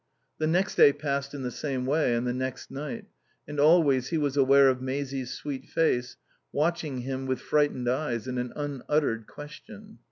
[0.39, 3.05] The next day passed in the same way, and the next night;
[3.47, 6.17] and always he was aware of Maisie's sweet face
[6.51, 9.99] watching him with frightened eyes and an unuttered question.